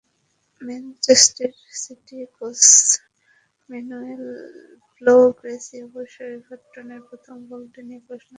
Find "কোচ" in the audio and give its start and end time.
2.37-2.61